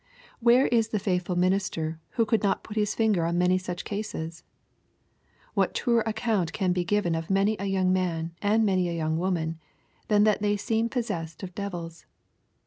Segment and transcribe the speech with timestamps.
[0.39, 3.85] Where is the faithful minis ter who could not put his finger on many such
[3.85, 4.43] cases?
[5.53, 9.17] What truer account can be given of many a young man, and many a youDg
[9.17, 9.59] woman,
[10.07, 12.07] than that they seem possessed of devils